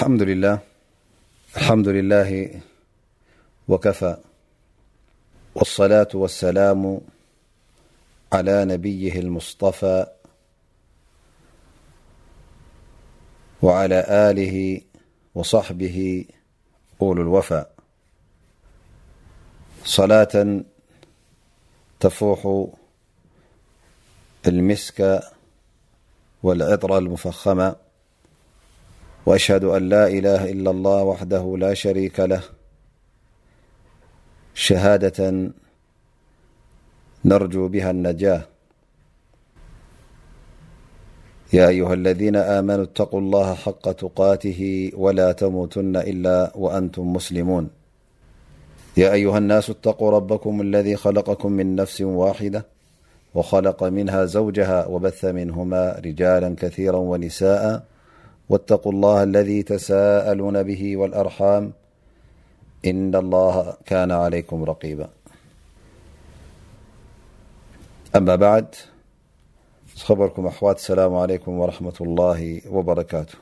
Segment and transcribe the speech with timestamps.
[0.00, 2.60] م للالحمد لله
[3.68, 4.16] وكفى
[5.54, 7.00] والصلاة والسلام
[8.32, 10.06] على نبيه المصطفى
[13.62, 14.80] وعلى آله
[15.34, 16.24] وصحبه
[17.02, 17.70] أول الوفاء
[19.84, 20.64] صلاة
[22.00, 22.66] تفوح
[24.46, 25.22] المسك
[26.42, 27.76] والعطر المفخمة
[29.26, 32.42] وأشهد أن لا إله إلا الله وحده لا شريك له
[34.54, 35.50] شهادة
[37.24, 38.42] نرجو بها النجاة
[41.52, 47.68] يا أيها الذين آمنوا اتقوا الله حق تقاته ولا تموتن إلا وأنتم مسلمون
[48.96, 52.66] يا أيها الناس اتقوا ربكم الذي خلقكم من نفس واحدة
[53.34, 57.82] وخلق منها زوجها وبث منهما رجالا كثيرا ونساءا
[58.52, 61.72] واتقوا الله الذي تساءلون به والأرحام
[62.86, 65.08] إن الله كان عليكم رقيبا
[68.16, 68.74] أما بعد
[70.10, 73.34] بركم وا اسلام عليكم ورحمة الله وبركاته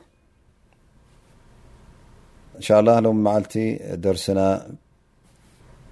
[2.55, 3.57] إن شاء اللهلومعلت
[4.07, 4.67] درسنا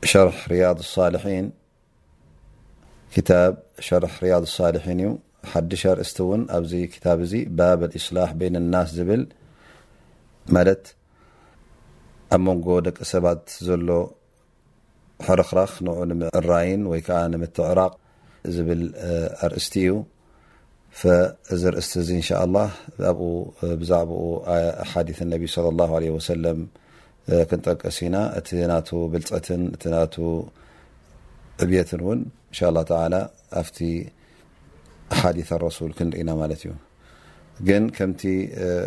[0.03, 1.51] شرح رياض الصالحين
[3.25, 7.19] كاب شرح رياض الصالحين حدش ارእست ون ኣዚ كتب
[7.59, 9.23] باب الإصلح بين النس زብل
[10.53, 10.85] مت
[12.33, 13.89] ኣብ منጎ دቂ ሰባت ዘل
[15.27, 15.95] حرክرخ نع
[16.49, 17.01] رይن وي
[17.33, 17.93] نمتعرق
[18.55, 18.81] ዝብل
[19.43, 19.89] ارእست እዩ
[20.99, 22.67] فዚ رእست انشاء الله
[23.11, 23.11] ኣ
[23.79, 24.21] بዛعبኡ
[24.91, 26.57] حدث نب صلى الله عله وسلم
[27.49, 29.47] كنጠቀس ና እت نت ብلፀት
[29.81, 29.83] ت
[31.63, 33.21] ዕبيت و ا الله على
[35.13, 36.49] حديث الرسول كنا
[37.69, 38.25] ن كمت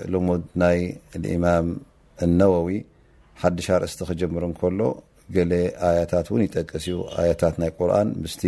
[0.08, 1.76] لمد ي الإمام
[2.22, 2.78] النووي
[3.42, 4.80] حد رأست جمر نكل
[5.34, 5.52] قل
[5.88, 6.86] آيت ون يقس
[7.22, 7.44] آيت
[7.78, 8.44] قرن مست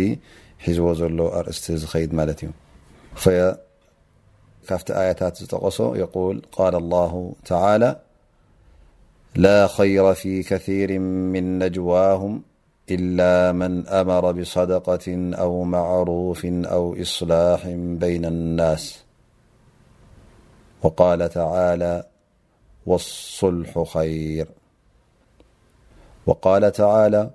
[0.63, 2.41] حزو زل ارأست ዝخيد مت
[4.67, 5.23] كفت آيت
[5.63, 7.13] قص يقول قال الله
[7.45, 7.99] تعالى
[9.35, 10.99] لا خير في كثير
[11.33, 12.33] من نجواهم
[12.91, 19.03] إلا من أمر بصدقة أو معروف أو إصلاح بين الناس
[20.83, 22.03] وقال تعالى
[22.85, 24.47] والصلح خير
[26.25, 27.29] وقال تعالى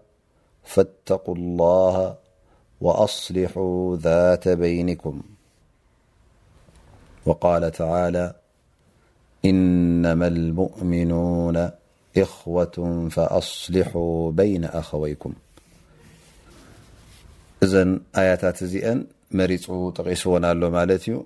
[0.65, 2.17] فاتقوا الله
[2.81, 5.23] وأصلحوا ذات بينكم
[7.27, 8.33] وقال تعالى
[9.45, 11.71] إنما المؤمنون
[12.23, 12.75] እኽወቱ
[13.15, 13.91] ፈኣصሊح
[14.39, 15.35] በይነ ኣኸወይኩም
[17.65, 17.91] እዘን
[18.21, 19.01] ኣያታት እዚአን
[19.39, 19.67] መሪፁ
[19.97, 21.17] ጠቂስዎን ኣሎ ማለት እዩ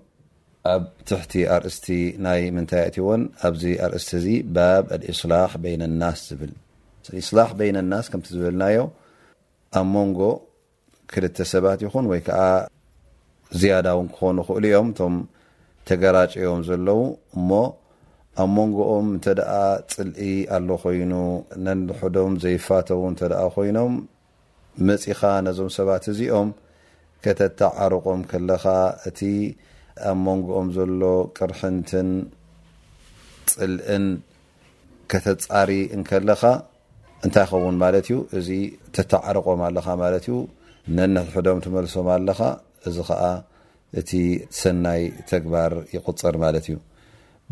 [0.73, 1.87] ኣብ ትሕቲ ኣርእስቲ
[2.25, 6.53] ናይ ምንታይ እትውን ኣብዚ ኣርእስቲ እዚ ባብ እስላሕ ይ ናስ ዝብል
[7.23, 8.83] እስላሕ ይነ ናስ ከም ዝብልናዮ
[9.81, 10.21] ኣብ መንጎ
[11.13, 12.43] ክልተ ሰባት ይኹን ወይ ከዓ
[13.61, 15.17] ዝያዳ እውን ክኾኑ ክእሉ እዮም እቶም
[15.89, 17.01] ተገራጨኦም ዘለው
[17.39, 17.51] እሞ
[18.43, 19.51] ኣብ መንጎኦም እንተደኣ
[19.93, 20.25] ፅልኢ
[20.55, 21.13] ኣሎ ኮይኑ
[21.65, 23.93] ነንሕዶም ዘይፋተው እንተደ ኮይኖም
[24.87, 26.49] መፅኻ ነዞም ሰባት እዚኦም
[27.25, 28.65] ከተተዓረቆም ከለካ
[29.09, 29.21] እቲ
[30.13, 31.03] ኣብ መንጎኦም ዘሎ
[31.39, 32.09] ቅርሕንትን
[33.53, 34.07] ፅልእን
[35.13, 36.43] ከተፃሪ እንከለካ
[37.27, 38.49] እንታይ ይኸውን ማለት እዩ እዚ
[38.97, 40.37] ተታዓረቆም ኣለካ ማለት እዩ
[40.97, 42.41] ነንሕዶም ትመልሶም ኣለካ
[42.89, 43.23] እዚ ከዓ
[44.01, 44.11] እቲ
[44.61, 46.77] ሰናይ ተግባር ይቁፅር ማለት እዩ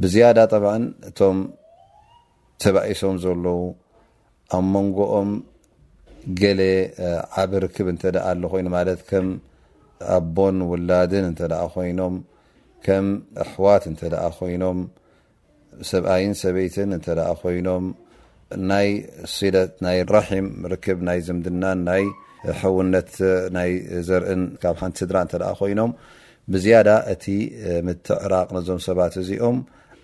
[0.00, 0.64] بزያد طع
[1.08, 1.36] እቶም
[2.62, 3.46] ተبኢሶም ዘለ
[4.58, 5.30] ኣ مንጎኦም
[6.40, 6.60] قل
[7.42, 9.24] ዓብ رك ይ
[10.16, 11.12] ኣቦን وላد
[11.74, 12.14] ኮይኖም
[13.04, 13.06] ም
[13.44, 13.84] ኣحዋት
[14.38, 14.78] ኮይኖም
[15.90, 16.74] ሰብኣይ ሰበيት
[17.42, 17.84] ኮይኖም
[18.68, 18.70] ና
[21.26, 21.64] ዘምድና
[22.60, 23.10] حነት
[24.06, 24.30] ዘርእ
[24.62, 25.12] ቲ ስድ
[25.60, 25.80] ኮይኖ
[26.52, 26.66] بዝ
[27.26, 29.58] እ مትዕرق ዞም ሰባ እዚኦም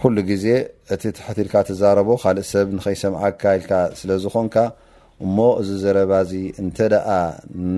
[0.00, 0.46] ኩሉ ግዜ
[0.94, 4.56] እቲ ትሕት ኢልካ ትዛረቦ ካልእ ሰብ ንከይሰምዓካ ኢልካ ስለ ዝኮንካ
[5.24, 6.32] እሞ እዚ ዘረባዚ
[6.62, 6.78] እንተ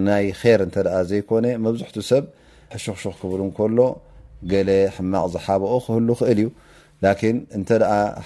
[0.06, 0.26] ናይ
[0.58, 0.76] ር እተ
[1.10, 2.24] ዘይኮነ መብዝሕት ሰብ
[2.84, 3.78] ሽክሽኽ ክብሉ እንከሎ
[4.52, 6.48] ገለ ሕማቅ ዝሓበኦ ክህሉ ክእል እዩ
[7.04, 7.68] ላን እንተ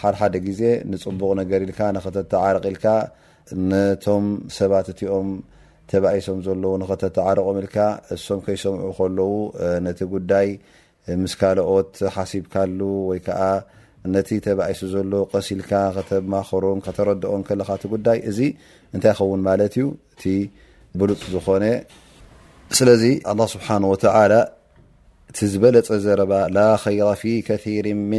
[0.00, 2.86] ሓድሓደ ግዜ ንፅቡቕ ነገር ኢልካ ንከተተዓረቂ ኢልካ
[3.70, 4.26] ነቶም
[4.58, 5.28] ሰባት እትኦም
[5.92, 7.76] ተባኢሶም ዘለዉ ንከተተዓረቆም ኢልካ
[8.16, 9.32] እሶም ከይሰምዑ ከለው
[9.86, 10.48] ነቲ ጉዳይ
[11.22, 12.78] ምስካልኦት ሓሲብካሉ
[13.10, 13.40] ወይከዓ
[14.14, 18.38] ነቲ ተባዒሱ ዘሎ ቀሲልካ ከተማኸሮን ከተረድኦን ለካ ጉዳይ እዚ
[18.94, 20.22] እንታይ ይኸውን ማለት እዩ እቲ
[21.00, 21.64] ብሉፅ ዝኾነ
[22.78, 23.04] ስለዚ
[23.54, 23.68] ስሓ
[25.30, 26.66] እቲ ዝበለፀ ዘረባ ላ
[27.20, 27.22] ፊ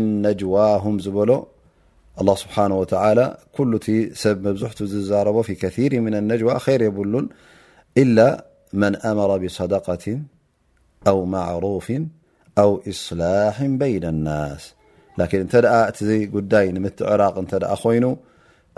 [0.01, 1.31] ን ነዋም ዝበሎ
[2.43, 2.55] ስሓ
[3.77, 3.85] እቲ
[4.23, 5.37] ሰብ መብዝሕ ዝዛረቦ
[5.93, 6.01] ር
[6.49, 7.27] ዋ ይር የብሉን
[8.17, 8.29] ላ
[8.81, 10.05] መን ኣመረ ብደት
[11.11, 11.87] ኣው ማሩፍ
[12.61, 14.63] ኣው እስላሕ በይና ናስ
[15.53, 17.35] ተ እ ጉዳይ ም ዕራቕ
[17.81, 18.05] ኮይኑ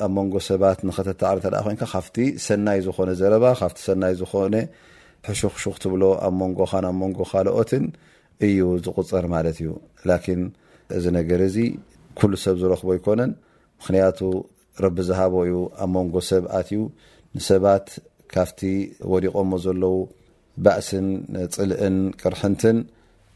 [0.05, 1.95] ኣብ ንጎ ሰባት ተተዕሪ ካ
[2.45, 4.25] ሰናይ ዝኾነ ዘረ ሰይ ዝ
[5.63, 7.71] ሹክ ትብሎ ኣብ ንጎ ብ ንጎ ካልኦት
[8.47, 9.69] እዩ ዝغፀር ማ እዩ
[12.43, 13.21] ሰብ ዝረክቦ ይኮነ
[13.79, 14.19] ምክያቱ
[14.85, 15.53] ረቢ ዝሃዩ
[15.83, 16.71] ኣብ ንጎ ሰብኣዩ
[17.37, 17.87] ንሰባት
[18.33, 18.59] ካብቲ
[19.11, 19.95] ወዲቆዎ ዘለው
[20.63, 21.07] ባእስን
[21.55, 22.77] ፅልእን ቅርሕንትን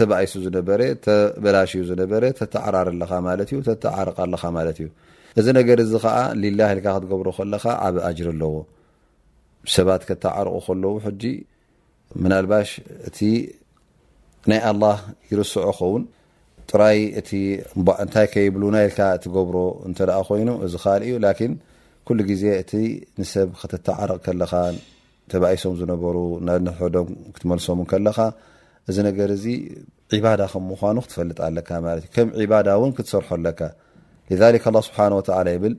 [0.00, 0.68] ተባሱ ዝነበ
[1.04, 2.88] ተላሽ ዝነበ ተተዓራር
[3.26, 4.86] ማዓረቀካ ማት እዩ
[5.40, 8.52] እዚ ነገር ዚ ከዓ ል ክትገብሮ ከለካ ዓብ ጅር ኣለዎ
[9.74, 11.22] ሰባት ከተዓርቁ ከለው ሕጂ
[12.22, 12.70] ምናልባሽ
[13.08, 13.18] እቲ
[14.50, 14.98] ናይ ኣላህ
[15.32, 16.04] ይርስዑ ከውን
[16.70, 17.40] ጥራይ እ
[18.04, 19.56] እታይ ከይብና ልካ ትገብሮ
[19.90, 19.98] እተ
[20.28, 22.72] ኮይኑ እዚ ካ እዩ ሉ ግዜ እቲ
[23.20, 24.52] ንሰብ ከተተዓርቕ ከለካ
[25.32, 26.16] ተባሶም ዝነበሩ
[26.64, 28.16] ንሕዶም ክትመልሶም ከለኻ
[28.98, 29.38] نجر
[30.12, 33.76] عبادة مان تفل عن ك ت كم عبادة ون كتصرح لك
[34.30, 35.78] لذلك الله سبحانه وتعالى يبل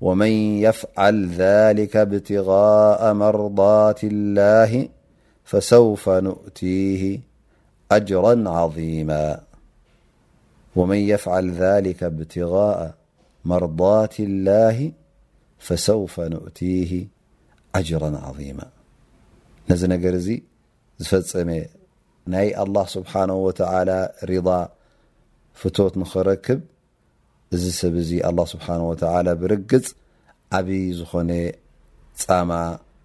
[0.00, 0.32] ومن
[0.66, 4.88] يفعل ذلك ابتغاء مرضاة الله
[5.44, 7.20] فسوف نؤتيه
[7.92, 8.48] أجرا
[18.18, 18.64] عظيما
[19.70, 20.40] نذ نر
[21.02, 21.62] فم
[22.30, 23.90] ናይ ኣላه ስብሓነه ወተዓላ
[24.30, 24.48] ሪض
[25.60, 26.60] ፍቶት ንኽረክብ
[27.54, 29.86] እዚ ሰብ እዚ ኣላه ስብሓነ ወተላ ብርግፅ
[30.58, 31.30] ዓብይ ዝኾነ
[32.22, 32.50] ፃማ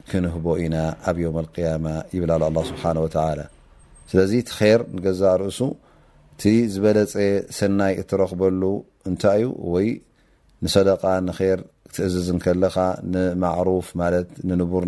[0.09, 0.75] ክንህቦ ኢና
[1.09, 2.83] ኣብ ዮም ያማ ይብላሉ ኣላ ስብሓ
[3.15, 3.39] ተላ
[4.11, 5.59] ስለዚ እቲ ር ንገዛእ ርእሱ
[6.33, 6.41] እቲ
[6.73, 7.13] ዝበለፀ
[7.59, 8.61] ሰናይ እትረኽበሉ
[9.09, 9.87] እንታይ እዩ ወይ
[10.63, 11.59] ንሰደቃ ንር
[11.95, 12.45] ትእዝካ
[13.67, 13.87] رፍ
[14.61, 14.85] نቡር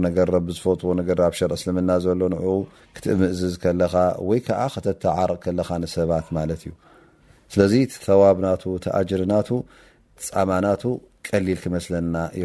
[0.57, 0.91] ዝፈትዎ
[1.39, 1.91] ሸር لና
[2.21, 2.23] ሎ
[3.21, 3.41] ምእዝ
[5.31, 5.45] ርቕ
[5.95, 6.11] ሰባ
[7.73, 7.75] ዩ
[8.05, 8.47] ثዋبና
[9.21, 9.33] ርና
[10.49, 10.67] ማ ና
[11.29, 12.43] ቀሊል ክና ይ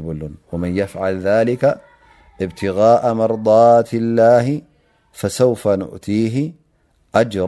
[0.60, 1.48] ن يفع ذل
[2.50, 4.46] بتغاء مرضት الله
[5.20, 6.36] فسوف نؤته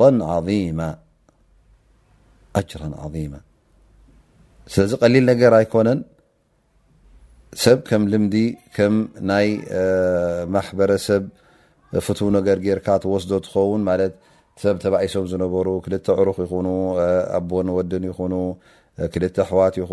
[0.03, 0.05] ر
[5.61, 5.75] عظ
[7.63, 8.35] ሰብ ከም ልምዲ
[8.77, 8.95] ከም
[9.29, 9.47] ናይ
[10.55, 11.23] ማሕበረሰብ
[12.07, 13.93] ፍቱ ነገር ጌርካ ተወስዶ ትኸውን ማ
[14.65, 15.89] ሰብ ተባሶም ዝነበሩ ክ
[16.21, 16.53] ዕሩክ ይ
[17.39, 18.15] ኣቦን ወድን ይ
[19.15, 19.85] ክል ኣሕዋት ይ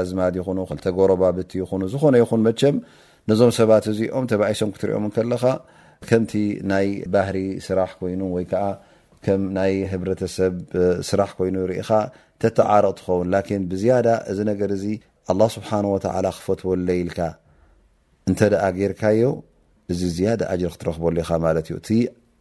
[0.00, 2.76] ኣዝማድ ይ ጎረባብቲ ይ ዝኮነ ይኹን መቸም
[3.30, 5.44] ነዞም ሰባት እዚኦም ተባሶም ክትሪኦም ከለካ
[6.08, 6.32] ከምቲ
[6.70, 8.46] ናይ ባህሪ ስራሕ ኮይኑ ወይ
[9.40, 10.54] ም ናይ ህብሰብ
[11.08, 11.82] ስራሕ ይኑ ኢ
[12.42, 13.30] ተተዓርቕ ትከውን
[13.72, 14.68] ብዝያዳ እ ገ
[15.30, 15.78] ኣلله ስብሓه
[16.24, 17.18] ላ ክፈትወለይልካ
[18.28, 18.40] እንተ
[18.78, 19.22] ጌርካዮ
[19.92, 21.88] እዚ ዝያደ ጅር ክትረክበለኻ ማለት እዩ እቲ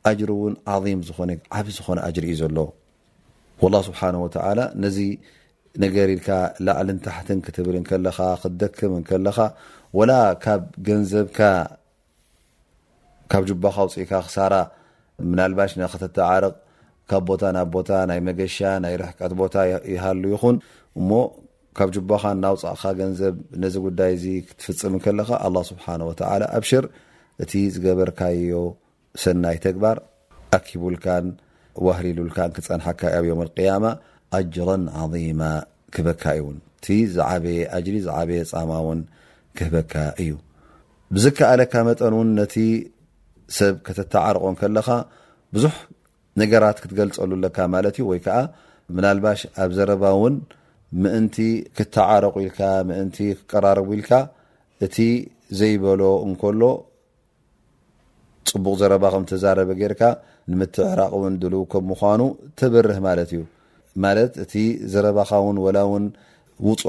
[0.09, 2.57] ኣጅር እውን ዓظም ዝኾነ ዓብ ዝኾነ ጅር እዩ ዘሎ
[3.73, 4.09] له ስብሓه
[4.83, 4.97] ነዚ
[5.83, 6.29] ነገር ኢልካ
[6.65, 9.37] ላዕልን ታሕትን ክትብል ከለኻ ክትደክም ከለኻ
[10.09, 11.39] ላ ካብ ገንዘብካ
[13.31, 14.53] ካብ ጅባካ ውፅኢካ ክሳራ
[15.31, 16.53] ምናባሽ ከተተዓርቕ
[17.09, 19.55] ካብ ቦታ ናብ ቦታ ናይ መገሻ ናይ ረሕቀት ቦታ
[19.93, 20.57] ይሃሉ ይኹን
[20.99, 21.05] እ
[21.77, 25.85] ካብ ጅባኻ ናውፃቅካ ገንዘብ ነዚ ጉዳይ ዚ ክትፍፅምከለካ ኣ ስብሓ
[26.57, 26.85] ኣብሽር
[27.43, 28.53] እቲ ዝገበርካዮ
[29.23, 29.97] ሰናይ ተግባር
[30.57, 31.25] ኣኪቡልካን
[31.85, 33.85] ዋህሊሉልካን ክፀንሐካ ኣብ ዮም ያማ
[34.37, 35.41] ኣጅራን ዓማ
[35.95, 39.01] ክበካ እውን እቲ ዝየበየ ፃማ ውን
[39.59, 40.31] ክህበካ እዩ
[41.15, 42.55] ብዝከኣለካ መጠን ውን ነቲ
[43.59, 44.87] ሰብ ከተተዓርቆ ከለካ
[45.55, 45.75] ብዙሕ
[46.41, 48.27] ነገራት ክትገልፀሉለካ ማለት እዩወይከ
[49.05, 50.35] ናልባሽ ኣብ ዘረባ ውን
[51.03, 51.35] ምእንቲ
[51.77, 54.11] ክተዓረቁ ኢልካ ምእንቲ ክቀራረቡ ኢልካ
[54.85, 54.95] እቲ
[55.59, 56.61] ዘይበሎ እንከሎ
[58.51, 60.01] ፅቡቅ ዘረባ ከም ተዛረበ ጌርካ
[60.51, 62.21] ንምትዕራቕ እውን ድልው ከም ምኳኑ
[62.59, 63.41] ተብርህ ማለት እዩ
[64.05, 64.53] ማለት እቲ
[64.91, 66.05] ዘረባካ ውን ወላ ውን
[66.67, 66.81] ውፁ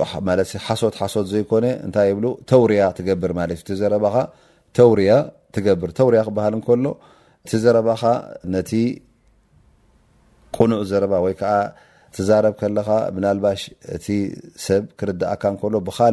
[0.67, 4.17] ሓሶት ሓሶት ዘይኮነ እንታይ ብ ተውርያ ትገብር ማት እዩ እቲ ዘረባካ
[4.79, 5.13] ተውርያ
[5.57, 6.87] ትገብር ተውርያ ክሃል እሎ
[7.45, 8.03] እቲ ዘረባካ
[8.57, 8.73] ነቲ
[10.57, 11.35] ቁኑዕ ዘረባ ወይ
[12.17, 13.61] ትዛረብ ከለካ ብናልባሽ
[13.97, 14.07] እቲ
[14.67, 15.43] ሰብ ክርእካ
[15.73, 16.13] ሎ ብካእ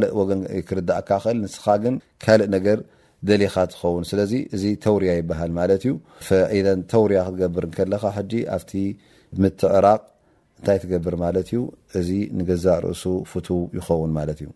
[0.80, 2.80] ርኣካ እል ንስኻ ን ካእ ነገር
[3.28, 5.94] ደሊኻ ትኸውን ስለዚ እዚ ተውርያ ይሃል ማ ዩ
[6.92, 8.04] ተውርያ ክትገብር ለካ
[8.56, 8.58] ኣ
[9.42, 10.02] ምትዕራቅ
[10.60, 11.60] እንታይ ትገብር ማ እዩ
[12.00, 13.34] እዚ ንገዛእ ርእሱ ፍ
[13.78, 14.50] ይኸውን ማ እዩ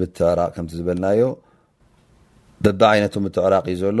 [0.00, 0.18] ምዕቅ
[0.54, 1.22] ከም ዝበልናዮ
[2.64, 4.00] ደብ ይነቱ ምትዕራቅ እዩ ዘሎ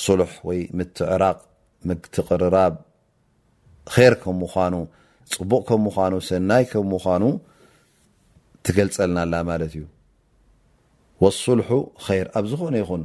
[0.00, 1.36] ል ወይ ምትዕራቅ
[1.88, 2.74] ምትቅርራብ
[3.94, 4.74] ር ከም ምኳኑ
[5.32, 7.24] ፅቡቕ ከም ምኳኑ ሰናይ ከም ምኳኑ
[8.66, 9.84] ትገልፀልናኣላ ማለት እዩ
[11.24, 11.70] ወሱልሑ
[12.24, 13.02] ር ኣብ ዝኾነ ይኹን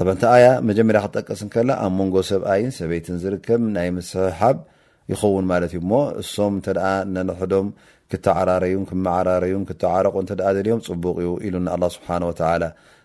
[0.00, 4.58] ጥንታኣያ መጀመርያ ክትጠቀስን ከላ ኣብ መንጎ ሰብኣይን ሰበይትን ዝርከብ ናይ ምስሒሓብ
[5.12, 6.66] ይኸውን ማለት እዩ ሞ እሶም እተ
[7.14, 7.68] ነንሕዶም
[8.12, 12.62] ክተዓራረዩ ክመዓራረዩ ክተዓረቆ እ ልዮም ፅቡቅ እዩ ኢሉ ንኣه ስብሓን ወተላ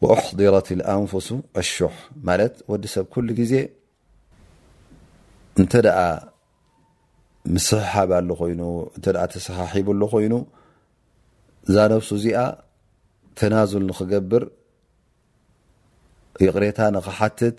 [0.00, 3.66] وأحضرة الأنفس الشح مت وዲ ሰብ كل ዜ
[5.58, 5.88] እنተ د
[7.54, 8.60] مسሓبل ኮይኑ
[9.34, 10.34] تسحሒبل ኮይኑ
[11.68, 12.38] እዛ نفس እዚኣ
[13.40, 14.42] ተنازل نክقبر
[16.46, 17.58] ይقሬታ نክحትት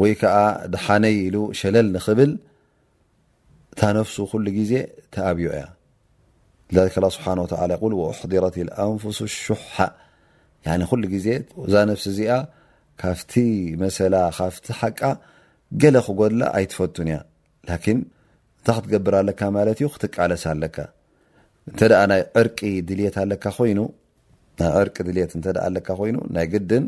[0.00, 0.36] ወይ كዓ
[0.74, 2.32] دሓነይ ኢሉ شለል نክብል
[3.72, 5.66] እታ نفس كل ዜ ተأብዮ እያ
[6.76, 9.44] لذك الله ስبحانه وتعلى يقل واحضرة الأنفس الش
[10.80, 11.26] ሉ ግዜ
[11.72, 12.32] ዛ ነሲ እዚኣ
[13.00, 13.32] ካብቲ
[13.82, 15.00] መሰላ ካፍቲ ሓቃ
[15.82, 17.18] ገለ ክጎላ ኣይትፈቱን እያ
[18.60, 18.68] እታ
[19.74, 20.76] ር ክትቃለስ ኣካ
[22.72, 23.44] ይ ይቂት
[25.86, 26.84] ኮይ ናይ ግድን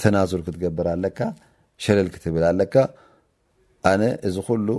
[0.00, 1.18] ተናዙር ክትገብር ኣለካ
[1.84, 2.74] ሸለል ክትብል ኣለካ
[3.90, 4.70] ኣነ እዚ ሉ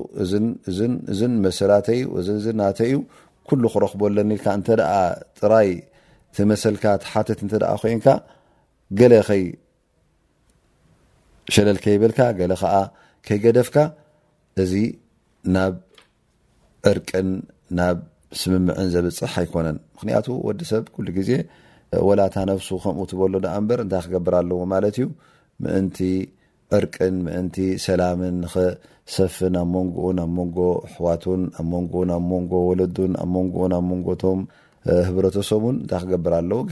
[1.34, 2.04] ን መሰላተዩ
[2.62, 2.98] ናተ እዩ
[3.64, 4.68] ሉ ክረክቦለኒ ልካ እተ
[5.40, 5.70] ጥራይ
[6.36, 8.06] ቲመሰልካ ቲሓትት እንተ ደ ኮይንካ
[9.00, 12.76] ገለ ከይሸለልከ ይብልካ ገለ ከዓ
[13.28, 13.76] ከይገደፍካ
[14.64, 14.74] እዚ
[15.56, 15.74] ናብ
[16.92, 17.30] ዕርቅን
[17.80, 18.00] ናብ
[18.40, 21.30] ስምምዕን ዘብፅሕ ኣይኮነን ምክንያቱ ወዲ ሰብ ኩሉ ግዜ
[22.08, 25.06] ወላታ ነብሱ ከምኡ ትበሉ ደኣ እምበር እንታይ ክገብር ኣለዎ ማለት እዩ
[25.64, 25.98] ምእንቲ
[26.78, 33.30] ዕርቅን ምእንቲ ሰላምን ንኸሰፍን ኣብ መንጎኡን ኣብ ሞንጎ ኣሕዋቱን ኣብ መንጎኡን ኣብ ሞንጎ ወለዱን ኣብ
[33.36, 34.40] መንጎኡን ኣብ ሞንጎቶም
[35.50, 36.64] ሶ قር ብ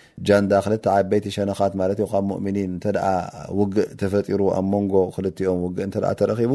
[0.27, 2.65] ጃንዳ ክ ዓበይቲ ሸነካት ብ ኒ
[3.59, 5.61] ውግእ ተፈሩኣብ ንጎ ክኦም
[6.31, 6.53] ረቡ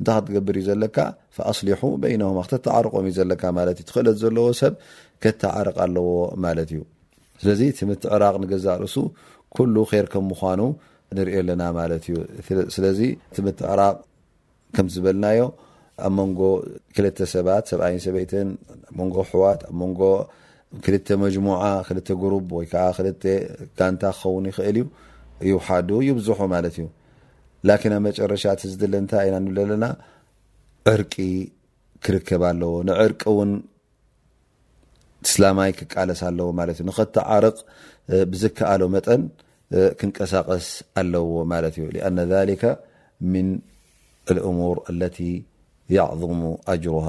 [0.00, 0.96] ንታ ክትገብርዩ ዘለካ
[1.68, 2.18] ሊ
[2.52, 4.74] ተተዓርቆም ዩዘክእ ዘዎሰብ
[5.42, 6.10] ተዓርቕ ኣለዎ
[6.44, 6.82] ማ እዩ
[7.46, 8.96] ስ ትምህር ዕ ንገዛ ርእሱ
[10.00, 10.62] ር ከምምኑ
[11.16, 11.88] ንሪ ኣለና ማእ
[12.74, 12.86] ስ
[13.36, 13.54] ትምር
[14.86, 15.40] ምዝበልናዮ
[16.06, 16.40] ኣብ ንጎ
[16.94, 18.48] ክ ሰባ ሰብኣይ ሰበይትን
[19.14, 20.00] ጎ ሕዋትጎ
[20.84, 23.06] ክልተ መጅሙዓ ክል ጉሩብ ወይ ከዓ ክል
[23.78, 24.76] ጋንታ ክኸውን ይኽእል
[25.42, 26.86] እዩ ይሓዱ ይብዙሑ ማለት እዩ
[27.68, 29.84] ላكን ኣብ መጨረሻ ዝድለ ንታይ ኢና ንብ ዘለና
[30.92, 31.14] ዕርቂ
[32.04, 33.52] ክርከብ ኣለዎ ንዕርቂ ውን
[35.30, 37.56] ስላማይ ክቃለስ ኣለዎ ማት እዩ ንክልተ ዓርቕ
[38.32, 39.22] ብዝከኣሎ መጠን
[40.00, 40.68] ክንቀሳቀስ
[41.02, 42.52] ኣለዎ ማለት እዩ ኣነ ذሊ
[43.32, 43.48] ምን
[44.50, 45.02] እሙር አለ
[45.98, 46.40] ያعظሙ
[46.72, 47.08] ኣጅርሃ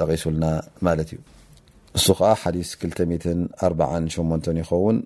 [0.00, 5.02] لن مالالصخى حديث كلمتأرعشمنتنخون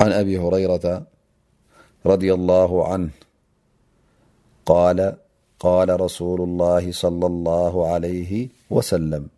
[0.00, 1.06] عن أبي هريرة
[2.06, 3.10] رضي الله عنه
[4.66, 5.16] قال
[5.58, 9.28] قال رسول الله صلى الله عليه وسلم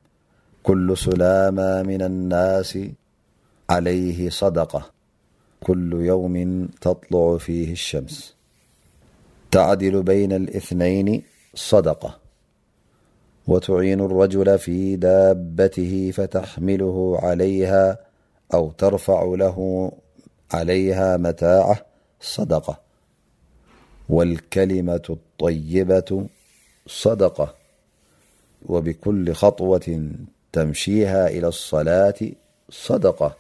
[0.63, 2.79] كل سلاما من الناس
[3.71, 4.83] عليه صدقة
[5.65, 8.35] كل يوم تطلع فيه الشمس
[9.51, 11.23] تعدل بين الإثنين
[11.55, 12.28] صدقة
[13.49, 17.99] وتعين الرجل في دابته فتحمله عليها
[18.55, 19.93] أو ترفع له
[20.53, 21.87] عليها متاعة
[22.21, 22.79] صدقة
[24.09, 26.27] والكلمة الطيبة
[26.87, 27.55] صدقة
[28.67, 30.11] وبكل خطوة
[30.53, 32.15] تمشيها إلى الصلاة
[32.71, 33.37] صدقة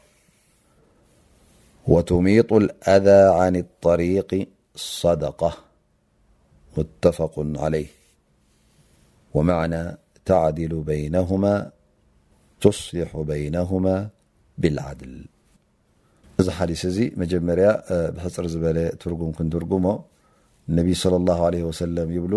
[1.86, 5.52] وتميط الأذى عن الطريق صدقة
[6.76, 7.97] متفق عليه
[9.34, 9.82] ومعنى
[10.28, 11.42] ተعዲل بينهم
[12.62, 13.84] تስሊح بينهم
[14.60, 15.14] بالعድል
[16.40, 17.68] እዚ ሓዲስ እዚ መጀመርያ
[18.16, 19.86] ብሕፅር ዝበለ ትرጉም ክንትርጉሞ
[20.78, 22.34] ነቢ صلى الله عله وسلም ይብل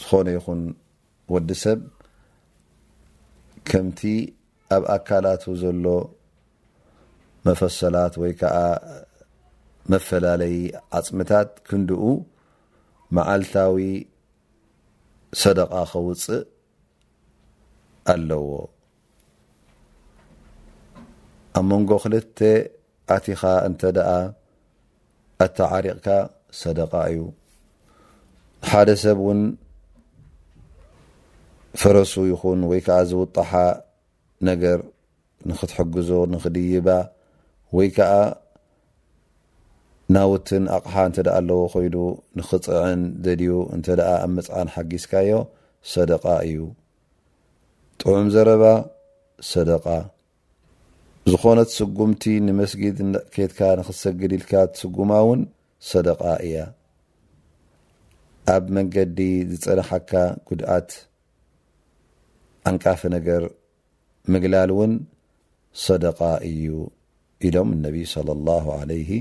[0.00, 0.60] ዝኾነ ይኹን
[1.34, 1.78] ወዲ ሰብ
[3.68, 4.00] ከምቲ
[4.76, 5.86] ኣብ ኣካላት ዘሎ
[7.46, 8.56] መፈሰላት ወይ كዓ
[9.92, 10.54] መፈላለዪ
[10.98, 12.02] ዓፅምታት ክንድኡ
[13.16, 13.76] መዓልታዊ
[15.42, 16.44] ሰደቃ ከውፅእ
[18.12, 18.50] ኣለዎ
[21.58, 22.38] ኣብ መንጎ ክልተ
[23.14, 24.10] ኣቲኻ እንተ ደኣ
[25.44, 26.08] ኣተዓሪቕካ
[26.60, 27.20] ሰደቃ እዩ
[28.70, 29.40] ሓደ ሰብ እውን
[31.80, 33.52] ፈረሱ ይኹን ወይ ከዓ ዝውጣሓ
[34.48, 34.78] ነገር
[35.48, 36.88] ንክትሕግዞ ንክድይባ
[37.76, 37.88] ወይ
[40.14, 41.96] ናውትን ኣቕሓ እንተ ደኣ ኣለዎ ኮይኑ
[42.38, 45.30] ንኽፅዕን ዘድዩ እንተ ኣ ኣብ መፅዓን ሓጊዝካዮ
[45.94, 46.60] ሰደቃ እዩ
[48.00, 48.64] ጥዑም ዘረባ
[49.50, 49.86] ሰደቃ
[51.32, 52.98] ዝኾነት ስጉምቲ ንመስጊድ
[53.36, 55.40] ኬትካ ንክሰግድልካ ስጉማ እውን
[55.90, 56.56] ሰደቃ እያ
[58.56, 59.18] ኣብ መንገዲ
[59.52, 60.10] ዝፀናሓካ
[60.48, 60.90] ጉድኣት
[62.70, 63.42] ኣንቃፍ ነገር
[64.34, 64.94] ምግላል እውን
[65.86, 66.18] ሰደቃ
[66.50, 66.64] እዩ
[67.48, 67.96] ኢሎም እነቢ
[68.28, 69.18] ለ ላ ዓለይህ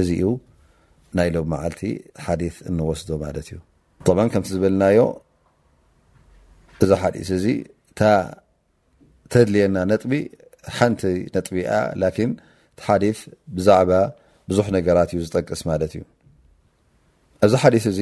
[0.00, 0.10] እዚ
[1.18, 1.82] ናይ ሎም መዓልቲ
[2.24, 3.58] ሓዲ እንወስዶ ማለት እዩ
[4.16, 5.00] ም ከም ዝብልናዮ
[6.84, 7.46] እዚ ሓዲስ እዚ
[9.32, 10.12] ተድልየና ነጥቢ
[10.76, 11.02] ሓንቲ
[11.34, 11.70] ነጥቢኣ
[12.30, 12.30] ን
[12.86, 13.04] ሓዲ
[13.56, 13.90] ብዛዕባ
[14.50, 16.02] ብዙሕ ነገራት እዩ ዝጠቅስ ማለት እዩ
[17.44, 18.00] ኣብዚ ሓዲ እዚ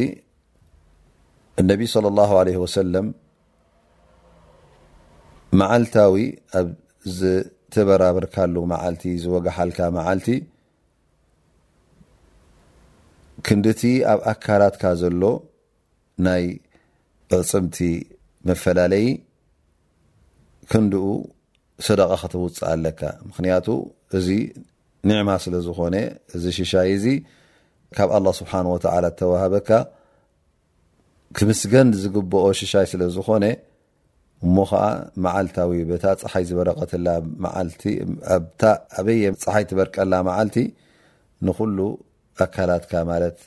[1.62, 3.06] እነቢ صለ ላه ለ ወሰለም
[5.60, 6.14] መዓልታዊ
[6.60, 6.68] ኣብ
[7.18, 9.78] ዝተበራበርካሉ መዓልቲ ዝወጋሓልካ
[10.10, 10.28] ዓልቲ
[13.46, 15.22] ክንዲ እቲ ኣብ ኣካላትካ ዘሎ
[16.26, 16.44] ናይ
[17.38, 17.76] ዕፅምቲ
[18.48, 19.06] መፈላለዪ
[20.70, 21.06] ክንድኡ
[21.86, 23.66] ሰደቃ ክተውፅእ ኣለካ ምክንያቱ
[24.18, 24.26] እዚ
[25.10, 25.94] ኒዕማ ስለ ዝኾነ
[26.36, 27.06] እዚ ሽሻይ እዚ
[27.96, 29.70] ካብ ኣላه ስብሓን ወተዓላ እተዋሃበካ
[31.36, 33.44] ክምስገን ዝግብኦ ሽሻይ ስለ ዝኮነ
[34.46, 34.84] እሞ ኸዓ
[35.24, 37.06] መዓልታዊ ቤታ ፀሓይ ዝበረቀተላ
[37.58, 37.82] ዓቲ
[38.34, 38.40] ኣ
[38.98, 40.56] ኣበየ ፀሓይ ትበርቀላ መዓልቲ
[41.48, 41.78] ንኩሉ
[42.42, 43.38] ኣካላትካ ማት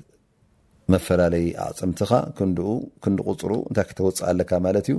[0.93, 2.60] መፈላለየ ኣዕፅምትኻ ክንኡ
[3.04, 4.97] ክንቁፅር እንታይ ክተውፅእ ኣለካ ማለት እዩ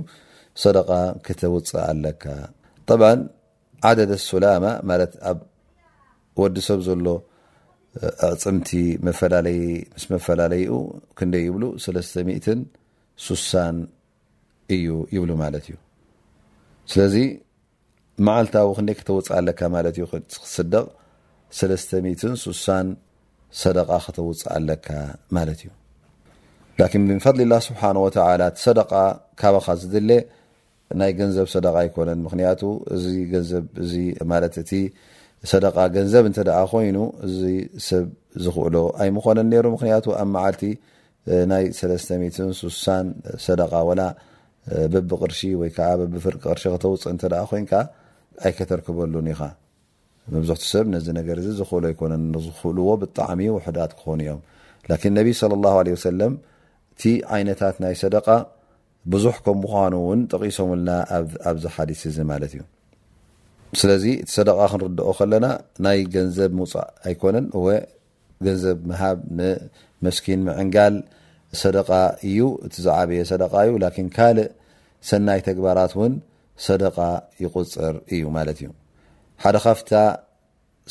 [0.63, 0.89] ሰደቃ
[1.25, 2.23] ክተውፅእ ኣለካ
[3.01, 3.03] ብ
[3.97, 5.39] ደደ ሱላማ ማለት ኣብ
[6.41, 7.07] ወዲ ሰብ ዘሎ
[8.27, 8.69] ኣዕፅምቲ
[9.07, 9.47] መፈላለ
[9.95, 10.73] ምስ መፈላለይኡ
[11.17, 13.77] ክንደይ ይብሉ 36ሳን
[14.77, 15.77] እዩ ይብሉ ማለት እዩ
[16.91, 17.15] ስለዚ
[18.27, 20.87] መዓልታዊ ክይ ክተውፅእ ኣለካ ማት እዩ ክስደቕ
[21.59, 22.87] 36ሳን
[23.59, 23.69] ሰ
[24.05, 24.87] ክተውፅእ ኣለካ
[25.35, 25.69] ማ እዩ
[27.09, 28.19] ብንፈضሊ ላ ስብሓወ ቲ
[28.65, 28.91] ሰደቃ
[29.39, 30.09] ካበኻ ዝድለ
[30.99, 32.61] ናይ ገንዘብ ሰደቃ ኣይኮነን ምክንያቱ
[34.29, 34.71] ማ እቲ
[35.51, 36.39] ሰደቃ ገንዘብ እንተ
[36.71, 37.39] ኮይኑ እዚ
[37.87, 38.05] ሰብ
[38.45, 40.63] ዝክእሎ ኣይምኾነን ይሩ ምክንያቱ ኣብ ማዓልቲ
[41.51, 42.67] ናይ 6
[43.45, 43.61] ሰደ
[44.93, 47.65] በቢቅርሺ ወይ በብ ፍርቂ ቅር ክተውፅእ እ ኮይን
[48.47, 49.41] ኣይከተርክበሉን ኢኻ
[50.33, 54.19] መብሕ ሰብ ነዚ ነገ ዚ ዝክእሉ ኣይኮነን ንዝኽእልዎ ብጣዕሚ ውሕዳት ክኾኑ
[55.93, 56.33] እዮም
[56.93, 57.01] እቲ
[57.35, 58.15] ዓይነታት ናይ ሰደ
[59.11, 60.89] ብዙሕ ም ምኑን ጠቂሶምልና
[61.49, 62.61] ኣብዚ ሓዲ ዚ ማት እዩ
[63.81, 65.45] ስዚ እቲ ሰደ ክንርድኦ ከለና
[65.85, 67.47] ናይ ገንዘብ ምውፃእ ኣይኮነን
[68.47, 69.19] ገንዘብ ሃብ
[70.07, 70.95] መስኪን ምዕንጋል
[71.61, 71.77] ሰደ
[72.31, 73.79] እዩ እቲ ዝዓየ ዩ
[74.17, 74.37] ካእ
[75.09, 76.13] ሰናይ ተግባራት ን
[76.67, 76.83] ሰደ
[77.43, 78.47] ይቁፅር እዩ ማዩ
[79.43, 79.91] ሓደ ካፍታ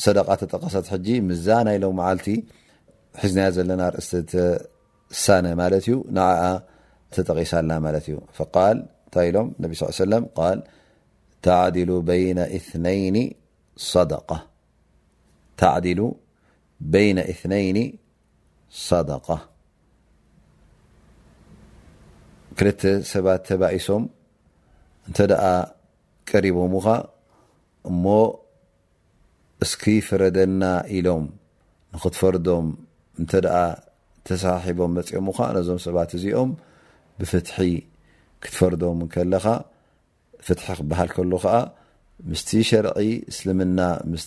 [0.03, 2.27] صደቃ ተጠቃሰት ሕጂ ምዛና ሎ መዓልቲ
[3.21, 4.09] ሒዝና ዘለና ርእስ
[5.23, 6.19] ሳነ ማለት እዩ ን
[7.15, 9.71] ተጠቂሳና ማለት እዩ እንታይ ሎም ነቢ
[10.11, 10.13] ل
[11.47, 13.15] ታዕዲሉ በይن እነይን
[18.89, 19.29] صደق
[22.59, 22.81] ክልተ
[23.11, 24.03] ሰባት ተባኢሶም
[25.07, 25.17] እንተ
[26.29, 26.85] ቀሪቦምኻ
[27.87, 28.05] እሞ
[29.65, 30.63] እስኪ ፍረደና
[30.97, 31.25] ኢሎም
[31.93, 32.67] ንክትፈርዶም
[33.19, 33.63] እንተ ኣ
[34.27, 36.49] ተሰሒቦም መፅኦሙ ኻ ነዞም ሰባት እዚኦም
[37.19, 37.57] ብፍትሒ
[38.43, 39.45] ክትፈርዶም ን ከለኻ
[40.47, 41.55] ፍትሒ ክበሃል ከሉ ከኣ
[42.31, 42.97] ምስቲ ሸርዒ
[43.31, 43.79] እስልምና
[44.11, 44.25] ምስ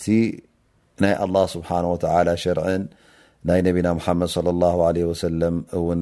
[1.03, 2.83] ናይ ኣلላه ስብሓ ወተላ ሸርዕን
[3.49, 4.37] ናይ ነቢና ሙሓመድ ص
[5.03, 5.25] ه ሰ
[5.77, 6.01] እውን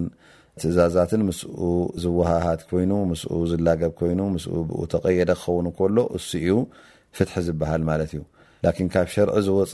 [0.61, 1.59] ትእዛዛትን ምስኡ
[2.03, 6.49] ዝወሃሃት ኮይኑ ምስኡ ዝላገብ ኮይኑ ምስኡ ብኡ ተቀየደ ክኸውን ከሎ እሱ እዩ
[7.45, 8.23] ዝሃልማ ዩ
[8.95, 9.73] ካብ ሸርዒ ዝወፀ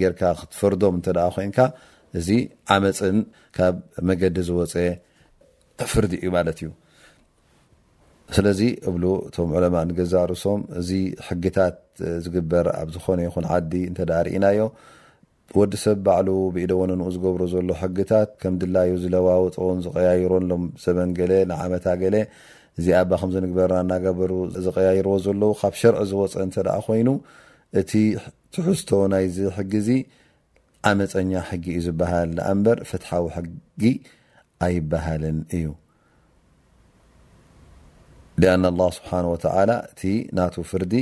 [0.00, 0.96] ጌካ ክትፈርዶም
[1.56, 1.66] ኮ
[2.18, 2.28] እዚ
[2.76, 3.16] ዓመፅን
[3.56, 3.76] ካብ
[4.08, 4.74] መገዲ ዝወፀ
[5.92, 6.68] ፍርዲ እዩ ማት እዩ
[8.36, 8.60] ስለዚ
[8.94, 8.98] ብ
[9.34, 10.90] ቶም ለማ ንገዛ ርእሶም እዚ
[11.28, 11.76] ሕግታት
[12.24, 13.94] ዝግበር ኣብ ዝኾነ ይን ዓዲ እ
[14.26, 14.60] ርእናዮ
[15.58, 21.10] ወዲ ሰብ ባዕሉ ብኢደ ወነ ንኡ ዝገብሮ ዘሎ ሕግታት ከም ድላዩ ዝለዋወፅን ዝቀያይሮን ሎም ሰበን
[21.18, 21.20] ገ
[21.50, 22.16] ንዓመታ ገለ
[22.78, 24.32] እዚ ኣባ ከምዚ ንግበርና እናገበሩ
[24.66, 26.54] ዝቀያይርዎ ዘለው ካብ ሸርዒ ዝወፅ እንተ
[26.86, 27.08] ኮይኑ
[27.80, 27.92] እቲ
[28.54, 29.90] ትሕዝቶ ናይዚ ሕጊ እዚ
[30.90, 33.82] ዓመፀኛ ሕጊ እዩ ዝበሃል ንኣ ምበር ፍትሓዊ ሕጊ
[34.66, 35.66] ኣይበሃልን እዩ
[38.54, 40.02] ኣን ኣላ ስብሓን ወተዓላ እቲ
[40.38, 40.94] ናቱ ፍርዲ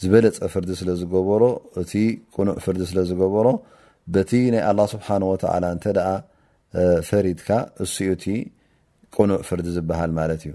[0.00, 1.44] ዝበለፀ ፍርዲ ስለዝገበሮ
[1.80, 1.92] እቲ
[2.36, 3.46] ቁኑዕ ፍርዲ ስለዝገበሮ
[4.14, 5.84] በቲ ናይ ኣላ ስብሓንወዓላ እንተ
[7.08, 7.48] ፈሪድካ
[7.84, 8.24] እስኡ እቲ
[9.16, 10.54] ቁኑዕ ፍርዲ ዝበሃል ማለት እዩ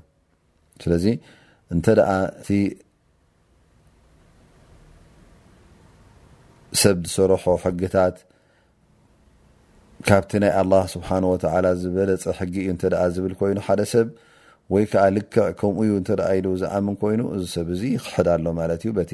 [0.81, 1.05] ስለዚ
[1.75, 1.85] እንተ
[2.17, 2.47] እቲ
[6.81, 8.15] ሰብ ዝሰርሖ ሕግታት
[10.07, 14.07] ካብቲ ናይ لله ስብሓه ዝበለፀ ሕጊ እዩ ዝብል ኮይኑ ሓደ ሰብ
[14.73, 15.79] ወይ ከዓ ልክ ከምኡ
[16.45, 19.13] ዩ ዝኣምን ኮይኑ እዚ ሰብ ዙ ክሕዳ ሎ ማት እዩ ቲ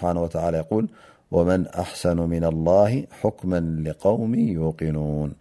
[0.57, 0.88] ይ
[1.36, 5.31] ወመن ኣحሰኑ ن الله حكما لقوሚ يقنوን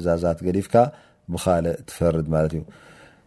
[0.00, 0.40] እዛዛ ፍ
[1.32, 1.36] ብ
[1.96, 2.26] ፈርድ
[2.60, 2.64] ዩ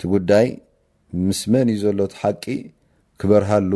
[0.00, 0.48] እቲ ጉዳይ
[1.28, 2.44] ምስመን እዩ ዘሎ ሓቂ
[3.20, 3.72] ክበርሃሉ